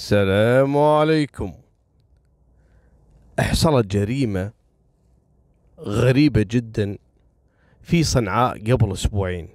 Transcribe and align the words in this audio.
السلام 0.00 0.78
عليكم. 0.78 1.52
حصلت 3.40 3.86
جريمة 3.86 4.52
غريبة 5.78 6.46
جدا 6.50 6.98
في 7.82 8.02
صنعاء 8.02 8.72
قبل 8.72 8.92
أسبوعين. 8.92 9.48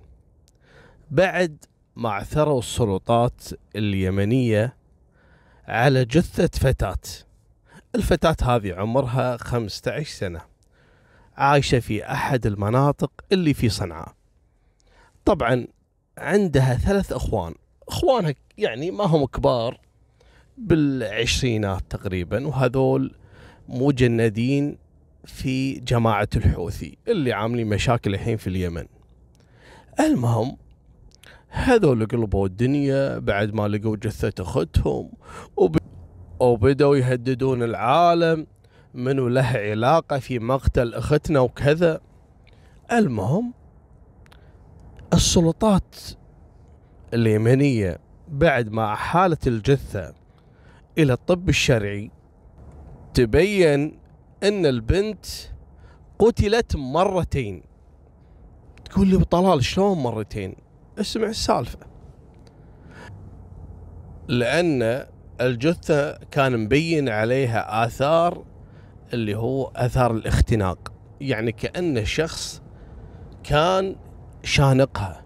بعد 1.12 1.66
ما 1.96 2.10
عثروا 2.10 2.60
السلطات 2.60 3.44
اليمنية 3.76 4.76
على 5.68 6.06
جثة 6.06 6.60
فتاة. 6.60 7.04
الفتاة 7.96 8.56
هذه 8.56 8.74
عمرها 8.74 9.38
15 9.38 10.10
سنة. 10.10 10.42
عايشة 11.38 11.80
في 11.80 12.12
أحد 12.12 12.46
المناطق 12.46 13.12
اللي 13.32 13.54
في 13.54 13.70
صنعاء. 13.70 14.16
طبعا 15.26 15.68
عندها 16.18 16.76
ثلاث 16.76 17.14
أخوان. 17.14 17.56
أخوانها 17.88 18.34
يعني 18.58 18.92
ما 18.92 19.04
هم 19.04 19.26
كبار. 19.26 19.86
بالعشرينات 20.58 21.82
تقريبا 21.90 22.48
وهذول 22.48 23.16
مجندين 23.68 24.78
في 25.26 25.74
جماعة 25.74 26.28
الحوثي 26.36 26.98
اللي 27.08 27.34
عاملين 27.34 27.68
مشاكل 27.68 28.14
الحين 28.14 28.38
في 28.38 28.48
اليمن. 28.48 28.86
المهم 30.00 30.58
هذول 31.48 32.06
قلبوا 32.06 32.48
الدنيا 32.48 33.20
بعد 33.20 33.54
ما 33.54 33.68
لقوا 33.68 33.96
جثة 33.96 34.44
أختهم 34.44 35.12
وب... 35.58 35.78
وبدأوا 36.40 36.98
يهددون 36.98 37.64
العالم 37.64 38.48
منو 38.94 39.28
له 39.28 39.48
علاقة 39.48 40.20
في 40.20 40.40
مقتل 40.40 40.94
أختنا 40.94 41.40
وكذا. 41.40 42.02
المهم 42.92 43.54
السلطات 45.14 45.96
اليمنية 47.14 48.00
بعد 48.28 48.72
ما 48.72 48.96
حالت 48.96 49.48
الجثة 49.48 50.25
إلى 50.98 51.14
الطب 51.14 51.50
الشرعي. 51.50 52.12
تبين 53.14 54.00
أن 54.44 54.66
البنت 54.66 55.26
قتلت 56.20 56.76
مرتين. 56.76 57.64
تقول 58.86 59.08
لي 59.08 59.18
بطلال 59.18 59.64
شلون 59.64 59.98
مرتين؟ 59.98 60.56
اسمع 61.00 61.28
السالفة. 61.28 61.80
لأن 64.28 65.06
الجثة 65.42 66.18
كان 66.32 66.58
مبين 66.60 67.10
عليها 67.10 67.86
آثار 67.86 68.46
اللي 69.14 69.38
هو 69.38 69.72
آثار 69.76 70.12
الاختناق. 70.12 70.94
يعني 71.22 71.52
كأن 71.52 71.98
الشخص 71.98 72.62
كان 73.44 73.96
شانقها. 74.44 75.26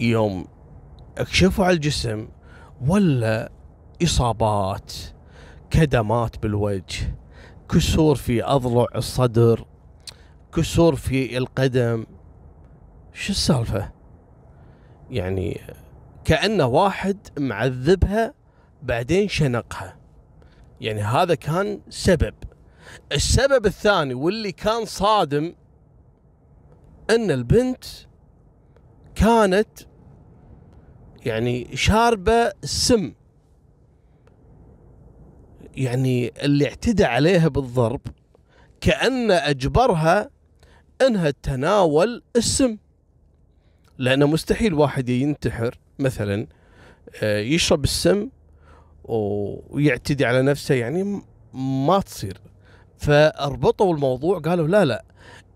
يوم 0.00 0.44
اكشفوا 1.18 1.64
على 1.64 1.74
الجسم 1.74 2.28
ولا 2.86 3.52
إصابات 4.02 4.92
كدمات 5.70 6.38
بالوجه 6.42 7.16
كسور 7.68 8.14
في 8.14 8.44
أضلع 8.44 8.86
الصدر 8.96 9.66
كسور 10.54 10.96
في 10.96 11.38
القدم. 11.38 12.06
شو 13.12 13.32
السالفة؟ 13.32 13.92
يعني 15.10 15.60
كأنه 16.24 16.66
واحد 16.66 17.18
معذبها 17.38 18.34
بعدين 18.82 19.28
شنقها. 19.28 19.96
يعني 20.80 21.02
هذا 21.02 21.34
كان 21.34 21.80
سبب. 21.88 22.34
السبب 23.12 23.66
الثاني 23.66 24.14
واللي 24.14 24.52
كان 24.52 24.84
صادم 24.84 25.54
إن 27.10 27.30
البنت 27.30 27.84
كانت 29.14 29.68
يعني 31.26 31.76
شاربة 31.76 32.52
سم. 32.64 33.12
يعني 35.76 36.32
اللي 36.42 36.68
اعتدى 36.68 37.04
عليها 37.04 37.48
بالضرب 37.48 38.00
كأنه 38.80 39.34
أجبرها 39.34 40.30
أنها 41.06 41.30
تناول 41.30 42.22
السم. 42.36 42.76
لأنه 43.98 44.26
مستحيل 44.26 44.74
واحد 44.74 45.08
ينتحر 45.08 45.78
مثلا 45.98 46.46
آه، 47.22 47.38
يشرب 47.38 47.84
السم 47.84 48.28
ويعتدي 49.04 50.24
على 50.24 50.42
نفسه 50.42 50.74
يعني 50.74 51.22
ما 51.54 52.00
تصير. 52.00 52.40
فاربطوا 52.98 53.94
الموضوع 53.94 54.38
قالوا 54.38 54.68
لا 54.68 54.84
لا 54.84 55.04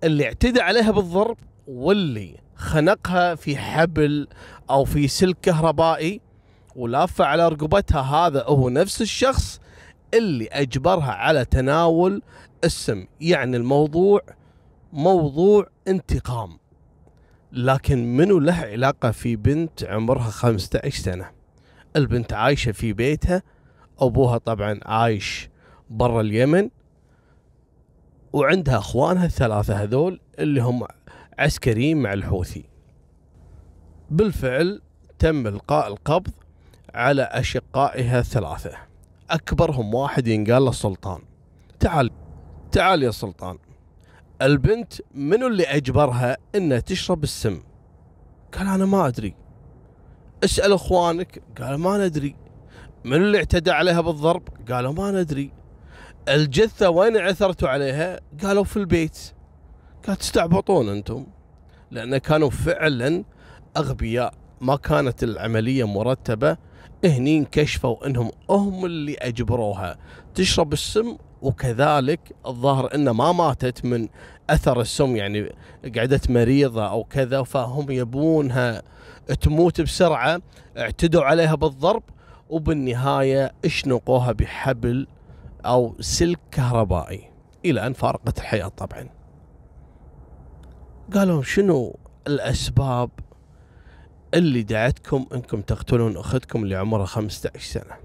اللي 0.05 0.25
اعتدى 0.25 0.61
عليها 0.61 0.91
بالضرب 0.91 1.37
واللي 1.67 2.37
خنقها 2.61 3.35
في 3.35 3.57
حبل 3.57 4.29
أو 4.71 4.85
في 4.85 5.09
سلك 5.09 5.37
كهربائي 5.43 6.21
ولافه 6.77 7.25
على 7.25 7.49
رقبتها 7.49 8.01
هذا 8.01 8.45
هو 8.45 8.69
نفس 8.69 9.03
الشخص 9.03 9.61
اللي 10.15 10.47
أجبرها 10.47 11.13
على 11.13 11.45
تناول 11.45 12.23
السم 12.65 13.07
يعني 13.21 13.57
الموضوع 13.57 14.21
موضوع 14.93 15.67
انتقام. 15.89 16.59
لكن 17.53 18.17
منو 18.17 18.39
له 18.39 18.55
علاقة 18.55 19.11
في 19.11 19.37
بنت 19.37 19.85
عمرها 19.85 20.31
15 20.31 21.03
سنة؟ 21.03 21.31
البنت 21.97 22.33
عايشة 22.33 22.73
في 22.73 22.93
بيتها 22.93 23.43
أبوها 23.99 24.39
طبعا 24.39 24.81
عايش 24.85 25.49
برا 25.91 26.21
اليمن 26.21 26.71
وعندها 28.33 28.79
أخوانها 28.79 29.27
الثلاثة 29.27 29.75
هذول 29.83 30.21
اللي 30.39 30.63
هم 30.63 30.87
عسكريين 31.39 32.03
مع 32.03 32.13
الحوثي. 32.13 32.70
بالفعل 34.11 34.83
تم 35.19 35.47
إلقاء 35.47 35.89
القبض 35.89 36.33
على 36.95 37.23
أشقائها 37.23 38.19
الثلاثة. 38.19 38.73
أكبرهم 39.31 39.95
واحد 39.95 40.29
ينقال 40.29 40.65
له 40.65 40.73
سلطان. 40.73 41.21
تعال 41.81 42.11
تعال 42.73 43.03
يا 43.03 43.11
سلطان. 43.11 43.59
البنت 44.43 44.93
منو 45.15 45.47
اللي 45.47 45.65
أجبرها 45.65 46.37
إنها 46.55 46.81
تشرب 46.81 47.25
السم؟ 47.25 47.63
قال 48.55 48.67
أنا 48.67 48.87
ما 48.87 49.07
أدري. 49.07 49.35
اسأل 50.45 50.73
إخوانك. 50.73 51.43
قال 51.59 51.75
ما 51.75 52.07
ندري. 52.07 52.37
من 53.05 53.17
اللي 53.17 53.39
اعتدى 53.39 53.71
عليها 53.71 54.01
بالضرب؟ 54.01 54.43
قالوا 54.71 54.93
ما 54.93 55.11
ندري. 55.11 55.53
الجثة 56.29 56.91
وين 56.91 57.17
عثرتوا 57.17 57.69
عليها؟ 57.69 58.21
قالوا 58.43 58.65
في 58.65 58.77
البيت. 58.77 59.19
قال 60.07 60.17
تستعبطون 60.17 60.89
أنتم. 60.89 61.27
لأن 61.91 62.19
كانوا 62.19 62.51
فعلا 62.51 63.25
أغبياء 63.77 64.35
ما 64.61 64.77
كانت 64.77 65.23
العملية 65.23 65.87
مرتبة 65.87 66.57
هني 67.05 67.39
انكشفوا 67.39 68.07
إنهم 68.07 68.31
هم 68.51 68.85
اللي 68.85 69.15
أجبروها. 69.15 69.99
تشرب 70.35 70.73
السم 70.73 71.17
وكذلك 71.43 72.21
الظاهر 72.47 72.95
انه 72.95 73.13
ما 73.13 73.33
ماتت 73.33 73.85
من 73.85 74.09
أثر 74.51 74.81
السم 74.81 75.17
يعني 75.17 75.53
قعدت 75.97 76.31
مريضة 76.31 76.87
أو 76.89 77.05
كذا 77.05 77.43
فهم 77.43 77.91
يبونها 77.91 78.83
تموت 79.41 79.81
بسرعة 79.81 80.41
اعتدوا 80.79 81.25
عليها 81.25 81.55
بالضرب. 81.55 82.03
وبالنهاية 82.51 83.53
اشنقوها 83.65 84.33
بحبل 84.33 85.07
أو 85.67 85.95
سلك 86.01 86.39
كهربائي. 86.51 87.31
إلى 87.65 87.87
أن 87.87 87.93
فارقت 87.93 88.39
الحياة 88.39 88.69
طبعا. 88.69 89.09
قالوا 91.15 91.43
شنو 91.43 91.97
الأسباب 92.27 93.11
اللي 94.35 94.63
دعتكم 94.63 95.27
انكم 95.35 95.61
تقتلون 95.61 96.17
اختكم 96.17 96.63
اللي 96.63 96.77
عمرها 96.77 97.07
15 97.07 97.61
سنة. 97.61 97.97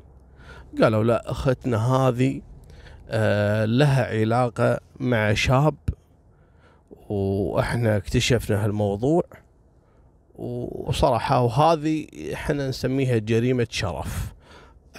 قالوا 0.81 1.03
لا 1.03 1.31
اختنا 1.31 1.77
هذه 1.77 2.41
آه 3.09 3.65
لها 3.65 4.05
علاقة 4.19 4.79
مع 4.99 5.33
شاب 5.33 5.75
وإحنا 7.09 7.97
اكتشفنا 7.97 8.65
هالموضوع 8.65 9.23
وصراحة 10.35 11.41
وهذه 11.41 12.07
إحنا 12.33 12.69
نسميها 12.69 13.17
جريمة 13.17 13.67
شرف. 13.69 14.33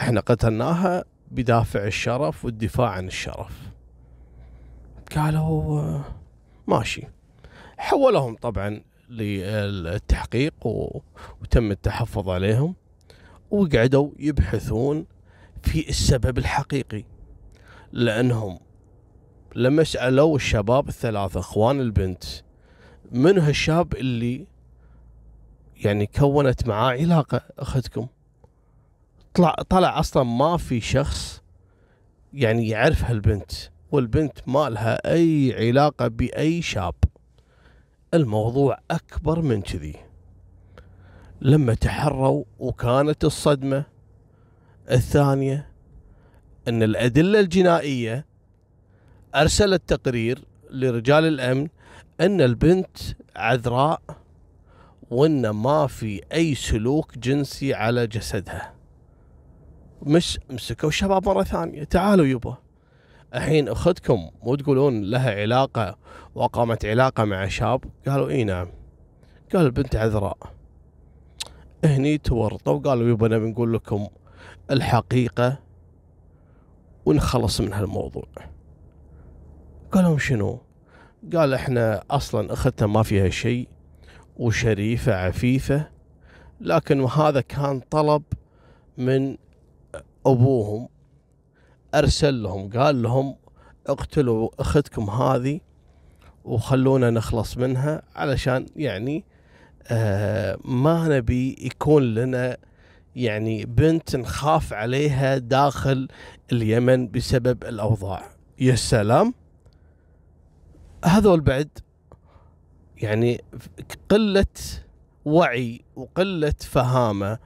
إحنا 0.01 0.21
قتلناها 0.21 1.05
بدافع 1.31 1.85
الشرف 1.85 2.45
والدفاع 2.45 2.89
عن 2.91 3.07
الشرف. 3.07 3.53
قالوا 5.17 5.81
آه، 5.81 6.05
ماشي. 6.67 7.03
حولهم 7.79 8.37
طبعا 8.37 8.81
للتحقيق 9.11 10.55
وتم 11.43 11.71
التحفظ 11.71 12.29
عليهم 12.29 12.75
وقعدوا 13.51 14.11
يبحثون 14.19 15.07
في 15.63 15.89
السبب 15.89 16.39
الحقيقي 16.39 17.05
لأنهم 17.93 18.59
لما 19.55 19.85
سألوا 19.85 20.37
الشباب 20.37 20.89
الثلاثة 20.89 21.41
إخوان 21.41 21.81
البنت 21.81 22.25
من 23.13 23.39
هالشاب 23.39 23.95
اللي 23.95 24.47
يعني 25.85 26.07
كونت 26.07 26.69
معاه 26.69 26.93
علاقة 26.93 27.41
أختكم؟ 27.59 28.07
طلع 29.35 29.55
طلع 29.69 29.99
أصلا 29.99 30.23
ما 30.23 30.57
في 30.57 30.81
شخص 30.81 31.43
يعني 32.33 32.69
يعرف 32.69 33.05
هالبنت 33.05 33.53
والبنت 33.93 34.39
ما 34.47 34.71
لها 34.71 35.13
أي 35.13 35.55
علاقة 35.69 36.09
بأي 36.09 36.63
شاب. 36.63 36.95
الموضوع 38.15 38.79
أكبر 38.91 39.41
من 39.41 39.63
كذي. 39.63 39.97
لما 41.41 41.75
تحروا 41.75 42.45
وكانت 42.59 43.25
الصدمة 43.25 43.85
الثانية 44.91 45.69
أن 46.69 46.83
الأدلة 46.83 47.41
الجنائية 47.41 48.27
أرسلت 49.35 49.83
تقرير 49.87 50.45
لرجال 50.71 51.25
الأمن 51.25 51.69
أن 52.21 52.41
البنت 52.41 52.97
عذراء 53.37 54.03
وأن 55.11 55.51
ما 55.51 55.87
في 55.87 56.23
أي 56.33 56.55
سلوك 56.55 57.19
جنسي 57.19 57.75
على 57.75 58.07
جسدها. 58.07 58.75
مش 60.03 60.39
مسكوا 60.51 60.89
الشباب 60.89 61.29
مرة 61.29 61.43
ثانية. 61.43 61.85
تعالوا 61.85 62.27
يبا. 62.27 62.66
الحين 63.37 63.69
اختكم 63.69 64.31
مو 64.43 64.55
تقولون 64.55 65.03
لها 65.03 65.41
علاقة 65.41 65.99
وقامت 66.35 66.85
علاقة 66.85 67.25
مع 67.25 67.49
شاب؟ 67.49 67.85
قالوا 68.09 68.29
إي 68.29 68.45
نعم. 68.45 68.69
قال 69.55 69.67
البنت 69.67 69.97
عذراء. 69.97 70.39
هني 71.85 72.19
تورطوا 72.19 72.73
وقالوا 72.73 73.09
يبا 73.09 73.29
نبي 73.29 73.51
نقول 73.51 73.75
لكم 73.75 74.07
الحقيقة 74.71 75.59
ونخلص 77.07 77.61
من 77.61 77.73
هالموضوع. 77.73 78.29
قالوا 79.93 80.19
شنو؟ 80.19 80.61
قال 81.35 81.55
إحنا 81.55 82.03
أصلا 82.11 82.53
اختنا 82.53 82.87
ما 82.89 83.03
فيها 83.03 83.29
شيء 83.29 83.69
وشريفة 84.37 85.15
عفيفة 85.15 85.89
لكن 86.61 87.01
هذا 87.05 87.41
كان 87.41 87.81
طلب 87.81 88.23
من 88.99 89.37
أبوهم 90.27 90.89
أرسل 91.99 92.43
لهم 92.43 92.71
قال 92.71 93.03
لهم 93.03 93.37
اقتلوا 93.87 94.49
أختكم 94.59 95.11
هذه 95.11 95.61
وخلونا 96.45 97.11
نخلص 97.11 97.57
منها 97.57 98.03
علشان 98.17 98.67
يعني 98.77 99.25
آه 99.89 100.59
ما 100.65 101.09
نبي 101.09 101.57
يكون 101.61 102.03
لنا 102.15 102.57
يعني 103.17 103.65
بنت 103.65 104.17
نخاف 104.17 104.73
عليها 104.73 105.39
داخل 105.39 106.09
اليمن 106.53 107.09
بسبب 107.09 107.65
الأوضاع. 107.65 108.23
يا 108.59 108.75
سلام! 108.75 109.35
هذول 111.05 111.41
بعد 111.41 111.69
يعني 112.97 113.41
قلة 114.11 114.47
وعي 115.25 115.81
وقلة 115.97 116.55
فهامة 116.61 117.39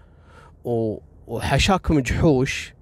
وحشاكم 1.26 2.00
جحوش 2.00 2.75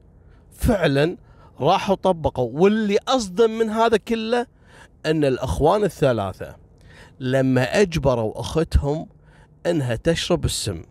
فعلا 0.52 1.16
راحوا 1.60 1.94
طبقوا. 1.94 2.50
واللي 2.52 2.98
أصدم 3.08 3.50
من 3.58 3.70
هذا 3.70 3.96
كله 3.96 4.46
أن 5.06 5.24
الأخوان 5.24 5.84
الثلاثة 5.84 6.56
لما 7.20 7.80
أجبروا 7.80 8.40
أختهم 8.40 9.06
إنها 9.66 9.94
تشرب 9.94 10.44
السم 10.44 10.82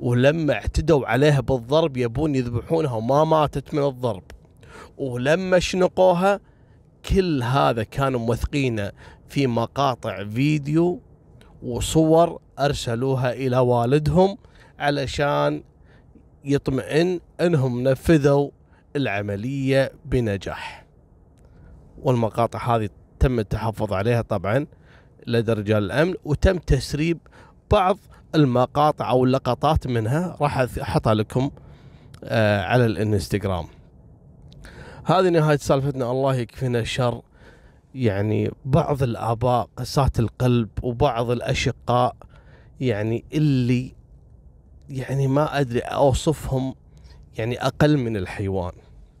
ولما 0.00 0.52
اعتدوا 0.52 1.06
عليها 1.06 1.40
بالضرب 1.40 1.96
يبون 1.96 2.34
يذبحونها 2.34 2.92
وما 2.92 3.24
ماتت 3.24 3.74
من 3.74 3.82
الضرب. 3.86 4.22
ولما 4.98 5.58
شنقوها 5.58 6.40
كل 7.10 7.42
هذا 7.42 7.82
كانوا 7.82 8.20
موثقينه 8.20 8.92
في 9.28 9.46
مقاطع 9.46 10.24
فيديو 10.24 11.00
وصور 11.62 12.40
أرسلوها 12.58 13.32
إلى 13.32 13.58
والدهم 13.58 14.38
علشان 14.78 15.62
يطمئن 16.44 17.20
إنهم 17.40 17.82
نفذوا 17.82 18.50
العملية 18.96 19.92
بنجاح. 20.04 20.84
والمقاطع 21.98 22.76
هذه 22.76 22.88
تم 23.18 23.38
التحفظ 23.38 23.92
عليها 23.92 24.22
طبعا 24.22 24.66
لدى 25.26 25.52
رجال 25.52 25.84
الأمن 25.84 26.14
وتم 26.24 26.58
تسريب 26.58 27.18
بعض 27.70 27.98
المقاطع 28.34 29.10
أو 29.10 29.24
اللقطات 29.24 29.86
منها. 29.86 30.36
راح 30.40 30.58
أحطها 30.58 31.14
لكم 31.14 31.50
آه 32.24 32.62
على 32.62 32.86
الإنستغرام. 32.86 33.66
هذه 35.04 35.28
نهاية 35.28 35.56
سالفتنا. 35.56 36.10
الله 36.10 36.34
يكفينا 36.34 36.78
الشر. 36.78 37.22
يعني 37.94 38.50
بعض 38.64 39.02
الآباء 39.02 39.68
قساة 39.76 40.10
القلب 40.18 40.68
وبعض 40.82 41.30
الأشقاء 41.30 42.16
يعني 42.80 43.24
اللي 43.32 43.94
يعني 44.88 45.26
ما 45.26 45.60
أدري 45.60 45.80
أوصفهم 45.80 46.74
يعني 47.38 47.66
أقل 47.66 47.96
من 47.96 48.16
الحيوان. 48.16 48.72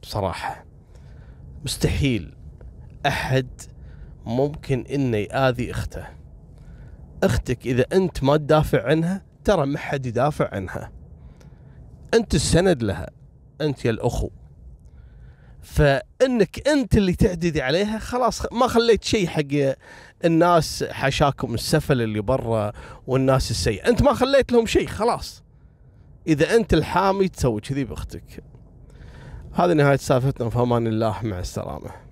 بصراحة. 0.06 0.64
مستحيل 1.64 2.34
أحد 3.06 3.48
ممكن 4.26 4.84
إنه 4.94 5.16
يآذي 5.16 5.70
أخته. 5.70 6.06
أختك 7.22 7.66
إذا 7.66 7.86
أنت 7.92 8.24
ما 8.24 8.36
تدافع 8.36 8.82
عنها 8.86 9.24
ترى 9.44 9.66
ما 9.66 9.78
حد 9.78 10.06
يدافع 10.06 10.48
عنها. 10.52 10.92
أنت 12.14 12.34
السند 12.34 12.82
لها 12.82 13.10
أنت 13.60 13.84
يا 13.84 13.90
الأخو. 13.90 14.30
فإنك 15.62 16.68
أنت 16.68 16.96
اللي 16.96 17.14
تعددي 17.14 17.62
عليها 17.62 17.98
خلاص 17.98 18.52
ما 18.52 18.66
خليت 18.66 19.04
شيء 19.04 19.26
حق 19.26 19.74
الناس 20.24 20.84
حشاكم 20.84 21.54
السفل 21.54 22.02
اللي 22.02 22.20
برا 22.20 22.72
والناس 23.06 23.50
السيء 23.50 23.88
أنت 23.88 24.02
ما 24.02 24.14
خليت 24.14 24.52
لهم 24.52 24.66
شيء 24.66 24.86
خلاص. 24.86 25.42
إذا 26.26 26.56
أنت 26.56 26.74
الحامي 26.74 27.28
تسوي 27.28 27.60
كذي 27.60 27.84
بأختك. 27.84 28.55
هذه 29.56 29.72
نهاية 29.72 29.96
سالفتنا 29.96 30.50
في 30.50 30.60
أمان 30.60 30.86
الله 30.86 31.16
مع 31.22 31.38
السلامة. 31.38 32.05